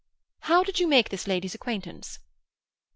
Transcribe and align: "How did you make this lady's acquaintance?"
"How 0.39 0.63
did 0.63 0.79
you 0.79 0.87
make 0.87 1.09
this 1.09 1.27
lady's 1.27 1.53
acquaintance?" 1.53 2.17